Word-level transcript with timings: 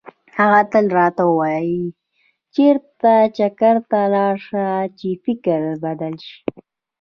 هغه 0.37 0.61
تل 0.71 0.85
راته 0.97 1.23
وایي 1.37 1.83
چېرته 2.55 3.11
چکر 3.37 3.75
ته 3.91 3.99
لاړ 4.13 4.33
شه 4.47 4.65
چې 4.99 5.09
فکر 5.23 5.61
بدل 5.83 6.13
شي. 6.27 6.39